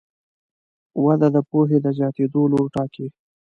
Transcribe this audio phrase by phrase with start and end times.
[1.05, 3.07] وده د پوهې د زیاتېدو لوری ټاکي.